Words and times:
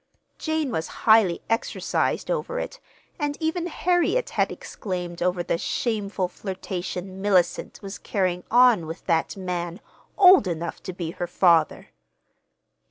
Jane 0.39 0.71
was 0.71 0.87
highly 1.05 1.43
exercised 1.47 2.31
over 2.31 2.57
it, 2.57 2.79
and 3.19 3.37
even 3.39 3.67
Harriet 3.67 4.31
had 4.31 4.51
exclaimed 4.51 5.21
over 5.21 5.43
the 5.43 5.59
"shameful 5.59 6.27
flirtation 6.27 7.21
Mellicent 7.21 7.79
was 7.83 7.99
carrying 7.99 8.43
on 8.49 8.87
with 8.87 9.05
that 9.05 9.37
man 9.37 9.79
old 10.17 10.47
enough 10.47 10.81
to 10.85 10.91
be 10.93 11.11
her 11.11 11.27
father!" 11.27 11.89